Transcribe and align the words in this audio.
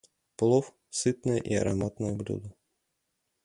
Плов- 0.35 0.73
сытное 0.89 1.37
и 1.37 1.53
ароматное 1.53 2.15
блюдо. 2.15 2.55